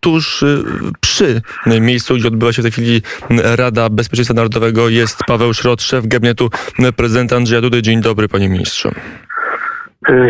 [0.00, 0.64] Tuż y,
[1.00, 6.06] przy miejscu, gdzie odbywa się w tej chwili Rada Bezpieczeństwa Narodowego jest Paweł Szrot, szef
[6.06, 6.50] gabinetu
[6.96, 7.82] prezydenta Andrzeja Dudy.
[7.82, 8.94] Dzień dobry, panie ministrze.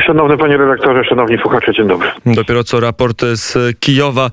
[0.06, 2.08] Szanowny panie redaktorze, szanowni słuchacze, dzień dobry.
[2.26, 4.30] Dopiero co raport z Kijowa,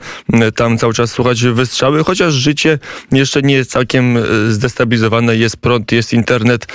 [0.55, 2.79] tam cały czas słuchać wystrzały, chociaż życie
[3.11, 4.17] jeszcze nie jest całkiem
[4.47, 6.67] zdestabilizowane, jest prąd, jest internet,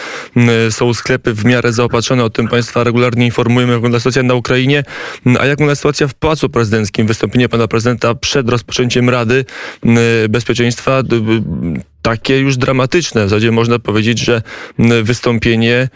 [0.71, 4.83] są sklepy w miarę zaopatrzone, o tym państwa regularnie informujemy, jak wygląda sytuacja na Ukrainie,
[5.41, 9.45] a jak wygląda sytuacja w Pałacu Prezydenckim, wystąpienie pana prezydenta przed rozpoczęciem Rady
[10.29, 11.03] Bezpieczeństwa,
[12.03, 14.43] takie już dramatyczne, w zasadzie można powiedzieć, że
[15.03, 15.89] wystąpienie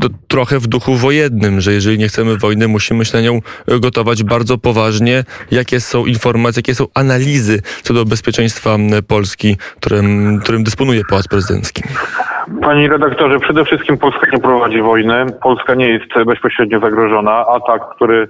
[0.00, 3.40] to trochę w duchu wojennym, że jeżeli nie chcemy wojny, musimy się na nią
[3.80, 5.24] gotować bardzo poważnie.
[5.50, 8.76] Jakie są informacje, jakie są analizy co do bezpieczeństwa
[9.08, 11.82] Polski, którym, którym dysponuje Pałac Prezydencki?
[12.60, 15.26] Panie redaktorze, przede wszystkim Polska nie prowadzi wojny.
[15.42, 17.46] Polska nie jest bezpośrednio zagrożona.
[17.46, 18.28] Atak, który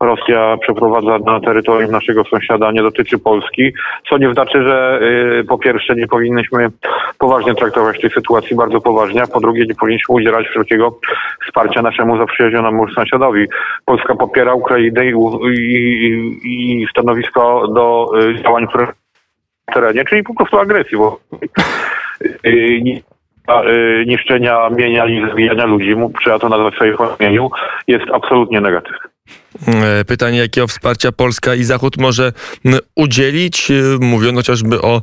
[0.00, 3.72] Rosja przeprowadza na terytorium naszego sąsiada nie dotyczy Polski,
[4.08, 5.00] co nie znaczy, że
[5.40, 6.68] y, po pierwsze nie powinniśmy
[7.18, 10.98] poważnie traktować tej sytuacji, bardzo poważnie, a po drugie nie powinniśmy udzielać wszelkiego
[11.46, 13.46] wsparcia naszemu zaprzyjaźnionemu sąsiadowi.
[13.84, 15.12] Polska popiera Ukrainę i,
[16.44, 20.98] i, i stanowisko do y, działań, które w terenie, czyli po prostu agresji.
[20.98, 21.20] Bo,
[22.46, 27.50] y, niszczenia mienia i zabijania ludzi, trzeba to nazwać w swoim imieniu,
[27.86, 29.17] jest absolutnie negatywne.
[29.66, 32.32] E, pytanie, jakiego wsparcia Polska i Zachód może
[32.94, 33.70] udzielić?
[33.70, 35.02] E, mówiono chociażby o,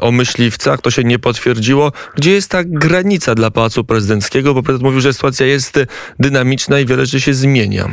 [0.00, 1.92] o myśliwcach, to się nie potwierdziło.
[2.16, 4.54] Gdzie jest ta granica dla Pałacu Prezydenckiego?
[4.54, 5.80] Bo prezydent mówił, że sytuacja jest
[6.18, 7.88] dynamiczna i wiele rzeczy się zmienia.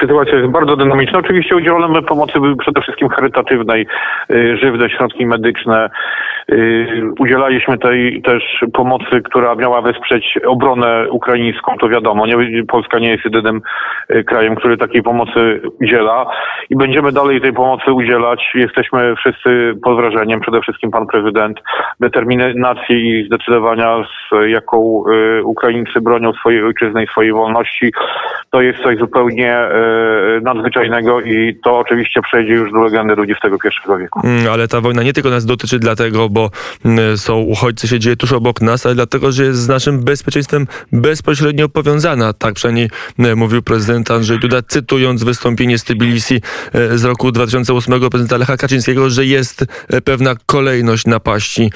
[0.00, 1.18] Sytuacja jest bardzo dynamiczna.
[1.18, 3.86] Oczywiście udzielamy pomocy przede wszystkim charytatywnej,
[4.30, 5.90] y, żywne środki medyczne,
[6.52, 6.86] Y,
[7.18, 12.26] udzielaliśmy tej też pomocy, która miała wesprzeć obronę ukraińską, to wiadomo.
[12.26, 13.60] Nie, Polska nie jest jedynym
[14.10, 16.26] y, krajem, który takiej pomocy udziela
[16.70, 18.50] i będziemy dalej tej pomocy udzielać.
[18.54, 21.60] Jesteśmy wszyscy pod wrażeniem, przede wszystkim pan prezydent,
[22.00, 25.04] determinacji i zdecydowania, z jaką
[25.44, 27.92] Ukraińcy bronią swojej ojczyzny i swojej wolności.
[28.50, 29.58] To jest coś zupełnie
[30.42, 34.20] nadzwyczajnego i to oczywiście przejdzie już do legendy ludzi w tego pierwszego wieku.
[34.24, 36.50] Mm, ale ta wojna nie tylko nas dotyczy dlatego, bo
[36.84, 40.66] mm, są uchodźcy, się dzieje tuż obok nas, ale dlatego, że jest z naszym bezpieczeństwem
[40.92, 42.32] bezpośrednio powiązana.
[42.32, 46.40] Tak przynajmniej mm, mówił prezydent Andrzej Duda, cytując wystąpienie z Tbilisi
[46.72, 51.70] e, z roku 2008 prezydenta Lecha Kaczyńskiego, że jest e, pewna kolejność napaści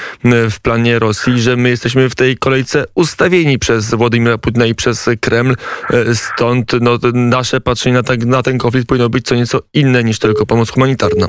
[0.51, 5.11] w planie Rosji, że my jesteśmy w tej kolejce ustawieni przez Władimira Putina i przez
[5.21, 5.55] Kreml.
[5.91, 10.05] E, stąd no, nasze patrzenie na, ten, na ten konflikt powinno być co nieco inne
[10.05, 11.29] niż tylko pomoc humanitarna.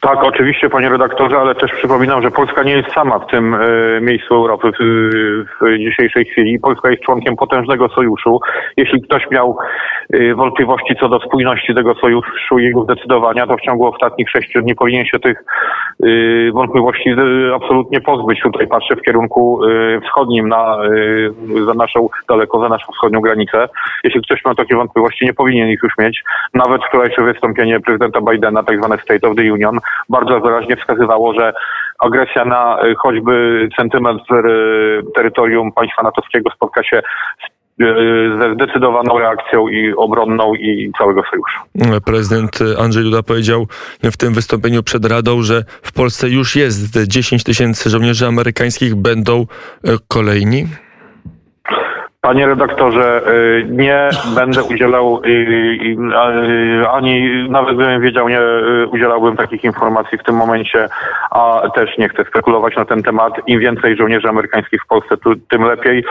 [0.00, 3.58] Tak, oczywiście, panie redaktorze, ale też przypominam, że Polska nie jest sama w tym e,
[4.00, 4.84] miejscu Europy w,
[5.60, 6.58] w, dzisiejszej chwili.
[6.58, 8.40] Polska jest członkiem potężnego sojuszu.
[8.76, 9.56] Jeśli ktoś miał
[10.12, 14.62] e, wątpliwości co do spójności tego sojuszu i jego zdecydowania, to w ciągu ostatnich sześciu
[14.62, 15.44] dni powinien się tych
[16.02, 16.06] e,
[16.52, 17.14] wątpliwości
[17.54, 18.40] absolutnie pozbyć.
[18.40, 19.60] Tutaj patrzę w kierunku
[20.04, 20.78] wschodnim, na,
[21.66, 23.68] za naszą, daleko za naszą wschodnią granicę.
[24.04, 26.22] Jeśli ktoś miał takie wątpliwości, nie powinien ich już mieć.
[26.54, 29.78] Nawet wczorajsze wystąpienie prezydenta Bidena, tak zwane State of the Union,
[30.08, 31.52] bardzo wyraźnie wskazywało, że
[31.98, 37.84] agresja na y, choćby centymetr y, terytorium państwa natowskiego spotka się y,
[38.40, 42.00] ze zdecydowaną reakcją i obronną i całego sojuszu.
[42.04, 43.66] Prezydent Andrzej Duda powiedział
[44.02, 49.46] w tym wystąpieniu przed Radą, że w Polsce już jest 10 tysięcy żołnierzy amerykańskich, będą
[50.08, 50.66] kolejni.
[52.22, 58.40] Panie redaktorze, y, nie będę udzielał y, y, ani nawet bym wiedział, nie
[58.92, 60.88] udzielałbym takich informacji w tym momencie,
[61.30, 63.32] a też nie chcę spekulować na ten temat.
[63.46, 65.16] Im więcej żołnierzy amerykańskich w Polsce,
[65.50, 66.04] tym lepiej.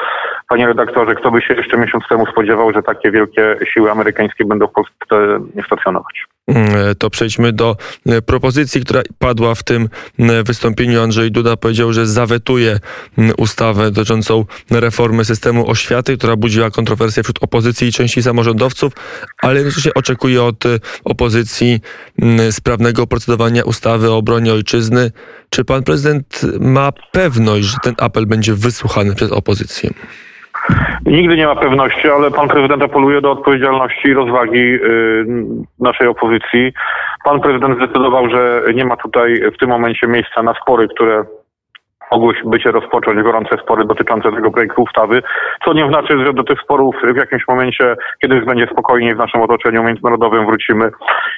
[0.48, 4.68] Panie redaktorze, kto by się jeszcze miesiąc temu spodziewał, że takie wielkie siły amerykańskie będą
[4.68, 6.26] w Polsce stacjonować?
[6.50, 9.90] Mm, to przejdźmy do e, propozycji, która padła w tym
[10.20, 11.02] e, wystąpieniu.
[11.02, 12.80] Andrzej Duda powiedział, że zawetuje
[13.18, 18.94] mm, ustawę dotyczącą reformy systemu oświaty, która budziła kontrowersje wśród opozycji i części samorządowców,
[19.38, 21.80] ale się oczekuje od e, opozycji
[22.22, 25.12] mm, sprawnego procedowania ustawy o obronie ojczyzny.
[25.50, 29.90] Czy pan prezydent ma pewność, że ten apel będzie wysłuchany przez opozycję?
[31.06, 35.26] Nigdy nie ma pewności, ale pan prezydent apeluje do odpowiedzialności i rozwagi y,
[35.80, 36.74] naszej opozycji.
[37.24, 41.24] Pan prezydent zdecydował, że nie ma tutaj w tym momencie miejsca na spory, które
[42.12, 45.22] mogły by się rozpocząć gorące spory dotyczące tego projektu ustawy,
[45.66, 49.18] co nie znaczy, że do tych sporów w jakimś momencie, kiedy już będzie spokojniej w
[49.18, 50.92] naszym otoczeniu międzynarodowym wrócimy,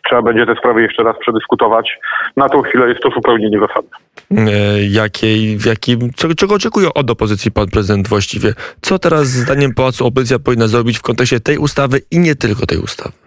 [0.09, 1.99] trzeba będzie te sprawy jeszcze raz przedyskutować.
[2.37, 3.89] Na tą chwilę jest to zupełnie niezasadne.
[4.31, 5.99] E, jakiej, w jakim,
[6.37, 8.53] czego oczekuje od opozycji pan prezydent właściwie?
[8.81, 12.77] Co teraz zdaniem Pałacu opozycja powinna zrobić w kontekście tej ustawy i nie tylko tej
[12.77, 13.20] ustawy?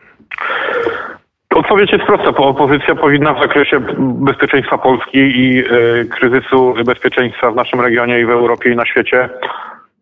[1.55, 2.29] Odpowiedź jest prosta.
[2.29, 8.31] Opozycja powinna w zakresie bezpieczeństwa Polski i y, kryzysu bezpieczeństwa w naszym regionie i w
[8.31, 9.29] Europie i na świecie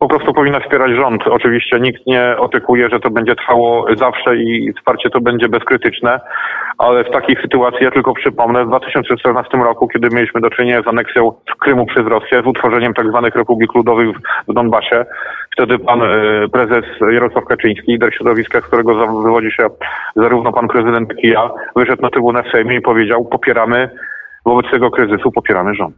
[0.02, 1.22] po prostu powinna wspierać rząd.
[1.26, 6.20] Oczywiście nikt nie oczekuje, że to będzie trwało zawsze i wsparcie to będzie bezkrytyczne,
[6.78, 10.88] ale w takiej sytuacji, ja tylko przypomnę, w 2014 roku, kiedy mieliśmy do czynienia z
[10.88, 13.20] aneksją Krymu przez Rosję, z utworzeniem tzw.
[13.24, 14.16] Tak republik ludowych
[14.48, 15.04] w Donbasie,
[15.52, 19.66] wtedy pan y, prezes Jarosław Kaczyński, lider środowiska, z którego wywodzi się
[20.16, 23.90] zarówno pan prezydent, jak i ja, wyszedł na trybunę w Sejmie i powiedział, popieramy
[24.44, 25.96] wobec tego kryzysu, popieramy rząd.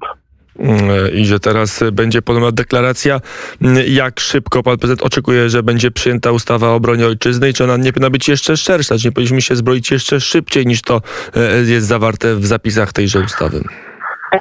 [0.58, 3.20] Mm, i że teraz będzie ponowna deklaracja.
[3.62, 7.64] Mm, jak szybko pan prezydent oczekuje, że będzie przyjęta ustawa o obronie ojczyzny i czy
[7.64, 8.98] ona nie powinna być jeszcze szersza?
[8.98, 11.02] Czy nie powinniśmy się zbroić jeszcze szybciej niż to
[11.36, 13.64] e, jest zawarte w zapisach tejże ustawy?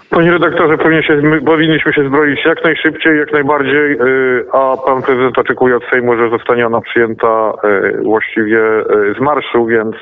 [0.10, 5.75] Panie redaktorze, się, powinniśmy się zbroić jak najszybciej, jak najbardziej, y, a pan prezydent oczekuje
[5.75, 9.95] od Sejmu, że zostanie ona przyjęta y, właściwie y, z marszu, więc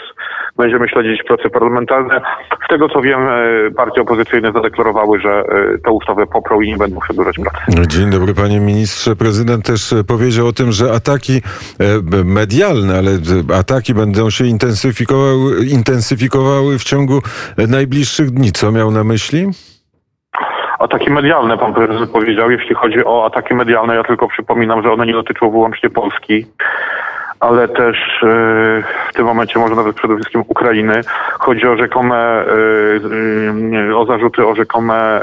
[0.57, 2.21] będziemy śledzić proces parlamentarny.
[2.65, 3.19] Z tego co wiem,
[3.75, 5.43] partie opozycyjne zadeklarowały, że
[5.85, 7.87] tę ustawę poprą i nie będą przedłużać pracy.
[7.87, 9.15] Dzień dobry panie ministrze.
[9.15, 11.41] Prezydent też powiedział o tym, że ataki
[12.25, 13.11] medialne, ale
[13.59, 17.19] ataki będą się intensyfikowały, intensyfikowały w ciągu
[17.57, 18.51] najbliższych dni.
[18.51, 19.47] Co miał na myśli?
[20.81, 22.51] Ataki medialne, pan prezydent powiedział.
[22.51, 26.45] Jeśli chodzi o ataki medialne, ja tylko przypominam, że one nie dotyczą wyłącznie Polski,
[27.39, 28.27] ale też e,
[29.09, 31.01] w tym momencie może nawet przede wszystkim Ukrainy.
[31.39, 32.45] Chodzi o rzekome, e,
[33.89, 35.21] e, o zarzuty o rzekome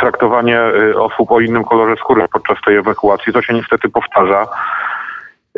[0.00, 0.60] traktowanie
[0.96, 3.32] osób o innym kolorze skóry podczas tej ewakuacji.
[3.32, 4.46] To się niestety powtarza.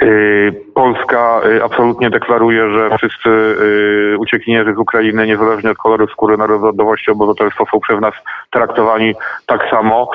[0.03, 6.37] Y, Polska y, absolutnie deklaruje, że wszyscy y, uciekinierzy z Ukrainy, niezależnie od koloru skóry,
[6.37, 8.15] narodowości, obywatelstwa, są przez nas
[8.51, 9.15] traktowani
[9.47, 10.11] tak samo.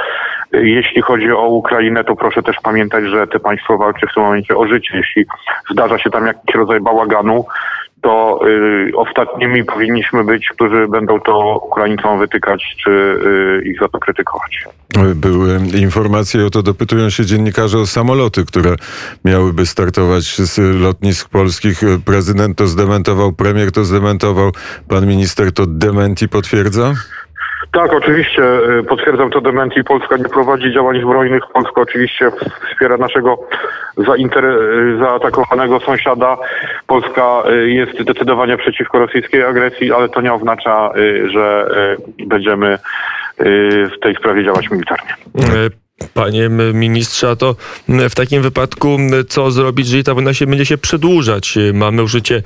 [0.51, 4.57] Jeśli chodzi o Ukrainę, to proszę też pamiętać, że te państwo walczy w tym momencie
[4.57, 4.97] o życie.
[4.97, 5.25] Jeśli
[5.71, 7.45] zdarza się tam jakiś rodzaj bałaganu,
[8.05, 13.99] to y, ostatnimi powinniśmy być, którzy będą to Ukraińcom wytykać, czy y, ich za to
[13.99, 14.65] krytykować.
[15.15, 18.75] Były informacje o to, dopytują się dziennikarze o samoloty, które
[19.25, 21.81] miałyby startować z lotnisk polskich.
[22.05, 24.51] Prezydent to zdementował, premier to zdementował,
[24.87, 26.93] pan minister to dementi potwierdza?
[27.71, 28.43] Tak, oczywiście
[28.79, 29.83] y, potwierdzam to dementi.
[29.83, 31.43] Polska nie prowadzi działań zbrojnych.
[31.53, 32.31] Polska oczywiście
[32.71, 33.39] wspiera naszego
[33.97, 36.37] y, zaatakowanego sąsiada.
[36.87, 40.91] Polska y, jest zdecydowanie przeciwko rosyjskiej agresji, ale to nie oznacza,
[41.33, 41.67] że
[42.27, 42.77] będziemy
[43.95, 45.13] w tej sprawie działać militarnie.
[46.13, 47.55] Panie ministrze, a to
[47.87, 48.97] w takim wypadku
[49.29, 51.57] co zrobić, jeżeli ta wojna się będzie się przedłużać?
[51.73, 52.43] Mamy użycie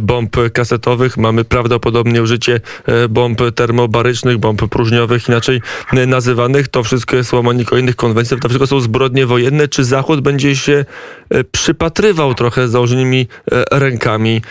[0.00, 5.60] bomb kasetowych, mamy prawdopodobnie użycie e, bomb termobarycznych, bomb próżniowych, inaczej
[6.06, 6.68] nazywanych.
[6.68, 9.68] To wszystko jest łamanie kolejnych konwencji, to wszystko są zbrodnie wojenne.
[9.68, 10.84] Czy Zachód będzie się
[11.30, 14.42] e, przypatrywał trochę założonymi e, rękami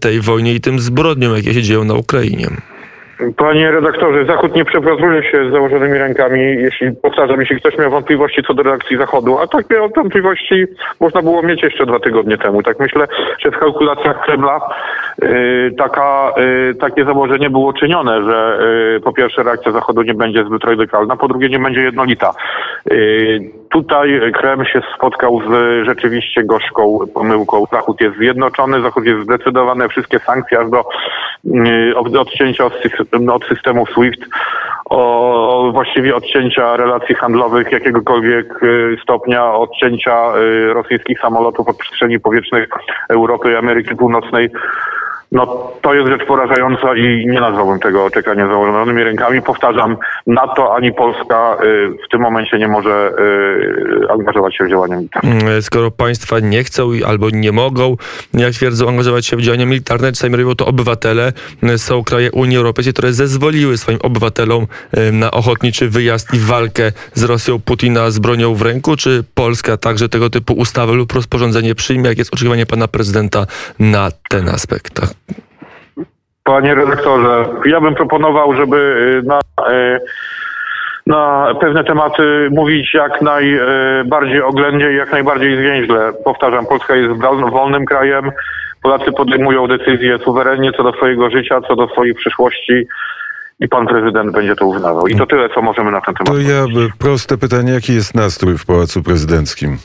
[0.00, 2.50] tej wojnie i tym zbrodniom, jakie się dzieją na Ukrainie?
[3.36, 8.42] Panie redaktorze, Zachód nie przepracuje się z założonymi rękami, jeśli powtarzam, jeśli ktoś miał wątpliwości
[8.46, 10.64] co do reakcji Zachodu, a tak miał wątpliwości
[11.00, 12.62] można było mieć jeszcze dwa tygodnie temu.
[12.62, 13.06] Tak myślę,
[13.38, 14.60] że w kalkulacjach Kremla
[15.22, 18.58] yy, taka, yy, takie założenie było czynione, że
[18.94, 22.32] yy, po pierwsze reakcja Zachodu nie będzie zbyt radykalna, po drugie nie będzie jednolita.
[23.70, 27.64] Tutaj Kreml się spotkał z rzeczywiście gorzką pomyłką.
[27.72, 30.84] Zachód jest zjednoczony, Zachód jest zdecydowany, wszystkie sankcje aż do
[32.12, 32.72] y, odcięcia od
[33.32, 34.20] od systemu SWIFT,
[34.90, 42.66] o, właściwie odcięcia relacji handlowych jakiegokolwiek y, stopnia, odcięcia y, rosyjskich samolotów od przestrzeni powietrznej
[43.08, 44.50] Europy i Ameryki Północnej
[45.32, 49.42] no to jest rzecz porażająca i nie nazwałbym tego czekania założonymi rękami.
[49.42, 49.96] Powtarzam,
[50.26, 53.12] NATO ani Polska y, w tym momencie nie może
[54.06, 55.30] y, angażować się w działania militarne.
[55.30, 57.96] Mm, skoro państwa nie chcą albo nie mogą,
[58.34, 61.32] jak twierdzą, angażować się w działania militarne, czasami robią to obywatele.
[61.76, 64.66] Są kraje Unii Europejskiej, które zezwoliły swoim obywatelom
[64.98, 68.96] y, na ochotniczy wyjazd i walkę z Rosją Putina z bronią w ręku.
[68.96, 72.08] Czy Polska także tego typu ustawę lub rozporządzenie przyjmie?
[72.08, 73.46] Jak jest oczekiwanie pana prezydenta
[73.78, 75.00] na ten aspekt?
[76.44, 79.38] Panie redaktorze, ja bym proponował, żeby y, na,
[79.72, 80.00] y,
[81.06, 86.12] na pewne tematy mówić jak najbardziej oględnie i jak najbardziej zwięźle.
[86.24, 87.20] Powtarzam, Polska jest
[87.50, 88.30] wolnym krajem.
[88.82, 92.86] Polacy podejmują decyzje suwerennie co do swojego życia, co do swojej przyszłości
[93.60, 95.06] i pan prezydent będzie to uznawał.
[95.06, 96.64] I to tyle, co możemy na ten temat To ja
[96.98, 99.78] proste pytanie, jaki jest nastrój w Pałacu Prezydenckim?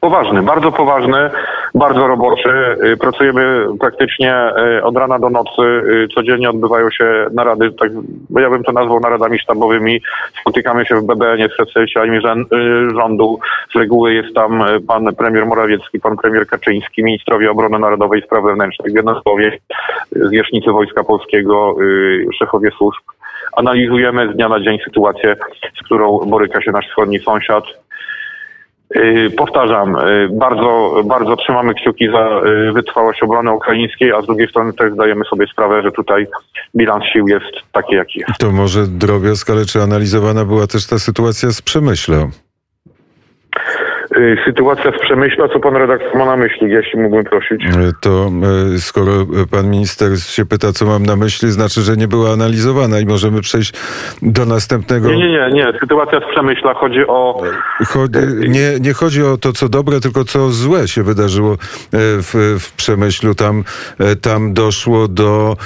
[0.00, 1.30] Poważny, bardzo poważny.
[1.80, 2.76] Bardzo roboczy.
[2.84, 4.34] Y, Pracujemy praktycznie
[4.78, 5.62] y, od rana do nocy.
[5.62, 7.90] Y, Codziennie odbywają się narady, tak,
[8.40, 10.02] ja bym to nazwał naradami sztabowymi.
[10.40, 12.20] Spotykamy się w BBN-ie z przedstawicielami
[12.94, 13.38] rządu.
[13.72, 18.44] Z reguły jest tam pan premier Morawiecki, pan premier Kaczyński, ministrowie obrony narodowej i spraw
[18.44, 19.58] wewnętrznych, generowie,
[20.16, 21.76] y, zwierzchnicy Wojska Polskiego,
[22.38, 23.02] szefowie służb.
[23.56, 25.36] Analizujemy z dnia na dzień sytuację,
[25.80, 27.64] z którą boryka się nasz wschodni sąsiad.
[28.94, 34.48] Yy, Powtarzam, yy, bardzo, bardzo trzymamy kciuki za yy, wytrwałość obrony ukraińskiej, a z drugiej
[34.48, 36.26] strony też zdajemy sobie sprawę, że tutaj
[36.76, 38.40] bilans sił jest taki, jaki jest.
[38.40, 42.30] To może drobiazg, ale czy analizowana była też ta sytuacja z Przemyślą?
[44.20, 47.64] Yy, Sytuacja z Przemyśla, co pan redaktor ma na myśli, jeśli mógłbym prosić?
[47.66, 48.30] E, To
[48.74, 49.12] e, skoro
[49.50, 53.40] pan minister się pyta, co mam na myśli, znaczy, że nie była analizowana i możemy
[53.40, 53.72] przejść
[54.22, 55.08] do następnego.
[55.08, 55.72] Nie, nie, nie, nie.
[55.80, 57.42] Sytuacja z Przemyśla chodzi o...
[57.86, 61.56] Chodzi, nie, nie chodzi o to, co dobre, tylko co złe się wydarzyło
[61.92, 63.34] w, w Przemyślu.
[63.34, 63.64] Tam,
[64.20, 65.56] tam doszło do.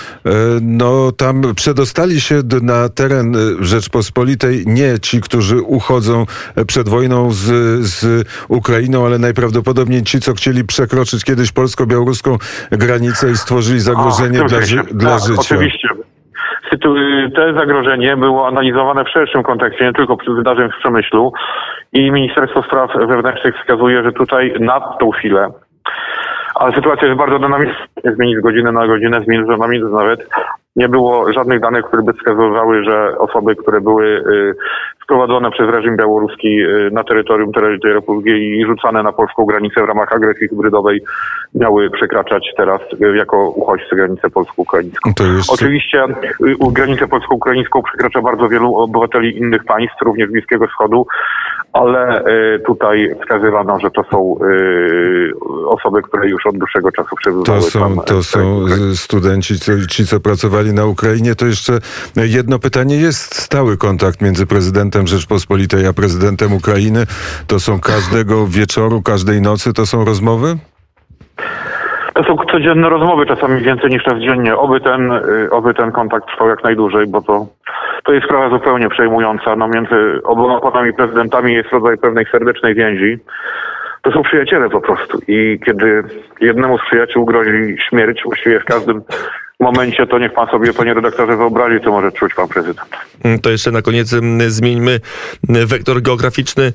[0.62, 6.26] No, tam przedostali się na teren Rzeczpospolitej nie ci, którzy uchodzą
[6.66, 7.42] przed wojną z,
[7.86, 12.36] z Ukrainą, ale najprawdopodobniej ci, co chcieli przekroczyć kiedyś polsko-białoruską
[12.70, 14.94] granicę i stworzyli zagrożenie tym dla, ży, sensie.
[14.94, 15.40] dla tak, życia.
[15.40, 15.88] Oczywiście.
[17.36, 21.32] Te zagrożenie było analizowane w szerszym kontekście, nie tylko przy wydarzeń w Przemyślu
[21.92, 25.50] i Ministerstwo Spraw Wewnętrznych wskazuje, że tutaj na tą chwilę,
[26.54, 30.28] ale sytuacja jest bardzo dynamiczna, zmieni z godziny na godzinę, zmieni z minut nawet.
[30.76, 34.54] Nie było żadnych danych, które by wskazywały, że osoby, które były y,
[35.04, 39.82] wprowadzone przez reżim białoruski y, na terytorium ter- tej Republiki i rzucane na polską granicę
[39.82, 41.02] w ramach agresji hybrydowej,
[41.54, 45.10] miały przekraczać teraz y, jako uchodźcy granicę polsko-ukraińską.
[45.36, 45.52] Jeszcze...
[45.52, 46.04] Oczywiście
[46.72, 51.06] granicę polsko-ukraińską przekracza bardzo wielu obywateli innych państw, również Bliskiego Wschodu,
[51.72, 52.24] ale
[52.66, 54.38] tutaj wskazywano, że to są
[55.66, 58.04] osoby, które już od dłuższego czasu przebywały To są, tam.
[58.06, 59.54] to są studenci,
[59.88, 61.34] ci, co pracowali na Ukrainie.
[61.34, 61.72] To jeszcze
[62.16, 62.96] jedno pytanie.
[62.96, 67.04] Jest stały kontakt między prezydentem Rzeczpospolitej a prezydentem Ukrainy?
[67.46, 70.56] To są każdego wieczoru, każdej nocy to są rozmowy?
[72.14, 74.56] To są codzienne rozmowy, czasami więcej niż raz dziennie.
[74.56, 77.46] Oby ten, y, oby ten kontakt trwał jak najdłużej, bo to,
[78.04, 79.56] to jest sprawa zupełnie przejmująca.
[79.56, 83.18] No, między oboma panami prezydentami jest rodzaj pewnej serdecznej więzi.
[84.02, 85.18] To są przyjaciele po prostu.
[85.28, 86.02] I kiedy
[86.40, 89.02] jednemu z przyjaciół grozi śmierć, właściwie w każdym
[89.64, 92.88] momencie, to niech pan sobie, panie redaktorze, wyobrazi, co może czuć pan prezydent.
[93.24, 95.00] Mm, To jeszcze na koniec mm, zmieńmy
[95.48, 96.72] mm, wektor geograficzny.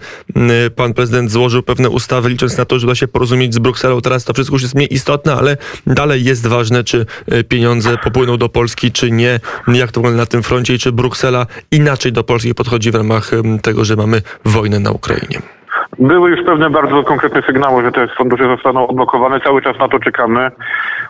[0.76, 4.02] Pan prezydent złożył pewne ustawy, licząc na to, że uda się porozumieć z Brukselą.
[4.02, 8.38] Teraz to wszystko już jest mniej istotne, ale dalej jest ważne, czy y, pieniądze popłyną
[8.38, 9.40] do Polski, czy nie.
[9.68, 13.32] Jak to wygląda na tym froncie i czy Bruksela inaczej do Polski podchodzi w ramach
[13.62, 15.42] tego, że mamy wojnę na Ukrainie.
[16.00, 19.40] Były już pewne bardzo konkretne sygnały, że te fundusze zostaną odblokowane.
[19.40, 20.52] Cały czas na to czekamy,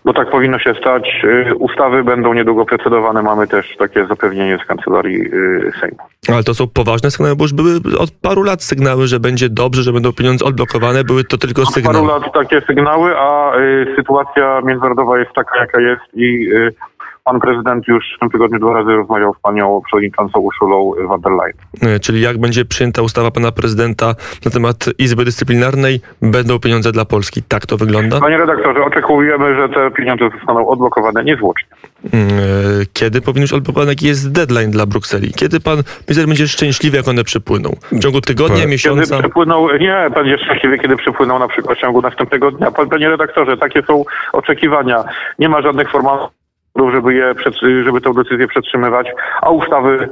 [0.06, 1.22] bo tak powinno się stać.
[1.24, 3.22] Y, Ustawy będą niedługo procedowane.
[3.22, 5.98] Mamy też takie zapewnienie z kancelarii y, Sejmu.
[6.34, 9.84] Ale to są poważne sygnały, bo już były od paru lat sygnały, że będzie dobrze,
[9.84, 11.04] że będą pieniądze odblokowane.
[11.04, 12.08] Były to tylko Od paru sygnały.
[12.08, 16.50] lat takie sygnały, a y, sytuacja międzynarodowa jest taka, jaka jest i
[17.30, 21.32] pan prezydent już w tym tygodniu dwa razy rozmawiał z panią przewodniczącą Urszulą von der
[21.32, 21.96] Leyen.
[21.96, 27.06] Y, Czyli jak będzie przyjęta ustawa pana prezydenta na temat Izby Dyscyplinarnej, będą pieniądze dla
[27.06, 27.44] Polski.
[27.44, 28.20] Tak to wygląda?
[28.20, 31.68] Panie redaktorze, oczekujemy, że te pieniądze zostaną odblokowane niezwłocznie.
[32.06, 32.10] Y,
[32.94, 33.92] Kiedy powinien być odblokowany?
[33.92, 35.34] Jaki jest deadline dla Brukseli?
[35.34, 35.76] Kiedy pan
[36.08, 37.70] minister będzie szczęśliwy, jak one przypłyną?
[37.92, 39.20] W ciągu tygodnia, Kiedy miesiąca?
[39.20, 42.72] przypłynął, nie, będzie szczęśliwy, kiedy przypłyną na przykład w ciągu następnego dnia.
[42.72, 45.04] Pan- Panie redaktorze, takie są oczekiwania.
[45.40, 45.90] Nie ma żadnych
[46.80, 49.08] formalności, żeby je, przed- żeby tę decyzję przetrzymywać,
[49.42, 50.10] a ustawy,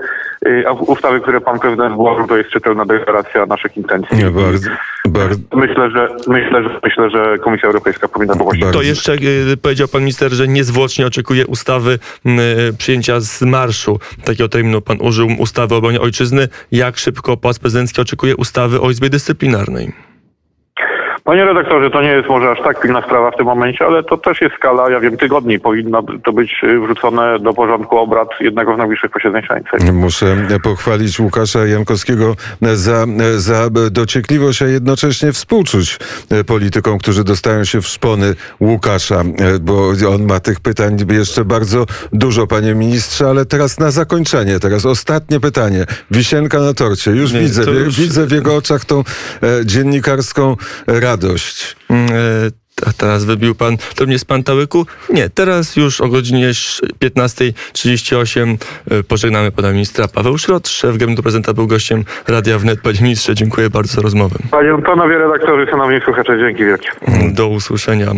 [0.48, 4.18] y, a ustawy, które pan prezydent włożył, to jest czytelna deklaracja naszych intencji.
[4.18, 4.70] Nie, bardzo,
[5.08, 8.72] bardzo, Myślę, że myślę, że myślę, że Komisja Europejska powinna to właśnie.
[8.72, 9.14] To jeszcze
[9.54, 14.00] y, powiedział pan minister, że niezwłocznie oczekuje ustawy y, przyjęcia z marszu.
[14.26, 16.48] Takiego terminu pan użył, ustawy o obronie ojczyzny.
[16.72, 20.07] Jak szybko pałac prezydencki oczekuje ustawy o Izbie Dyscyplinarnej?
[21.28, 24.18] Panie redaktorze, to nie jest może aż tak pilna sprawa w tym momencie, ale to
[24.18, 25.60] też jest skala, ja wiem, tygodni.
[25.60, 29.42] Powinno to być y, wrzucone do porządku obrad jednego z najbliższych posiedzeń
[29.72, 30.00] Sejmu.
[30.00, 33.06] Muszę pochwalić Łukasza Jankowskiego za,
[33.38, 36.00] za dociekliwość, a jednocześnie współczuć
[36.46, 39.24] politykom, którzy dostają się w szpony Łukasza,
[39.62, 44.86] bo on ma tych pytań jeszcze bardzo dużo, panie ministrze, ale teraz na zakończenie, teraz
[44.86, 45.86] ostatnie pytanie.
[46.12, 47.12] Wisienka na torcie.
[47.12, 50.56] Już Nie, widzę, już- widzę w jego oczach tą e, dziennikarską
[51.22, 51.76] radość.
[51.92, 52.52] Y,
[52.86, 54.86] A teraz wybił pan, to nie jest pan Tałyku?
[55.10, 58.58] Nie, teraz już o godzinie 15.38
[58.92, 60.08] e, pożegnamy pana ministra.
[60.08, 62.82] Paweł Szrot, szef gabinetu prezydenta, był gościem Radia Wnet.
[62.82, 64.36] Panie ministrze, dziękuję bardzo za rozmowę.
[64.52, 66.90] Panie, panowie redaktorzy, szanowni słuchacze, dzięki wielkie.
[67.34, 68.14] Do usłyszenia.